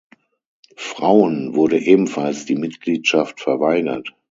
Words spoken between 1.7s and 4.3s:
ebenfalls die Mitgliedschaft verweigert.